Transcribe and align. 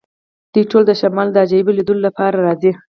دوی 0.53 0.63
ټول 0.71 0.83
د 0.87 0.91
شمال 1.01 1.27
د 1.31 1.37
عجایبو 1.43 1.75
لیدلو 1.77 2.05
لپاره 2.07 2.37
راځي 2.47 2.71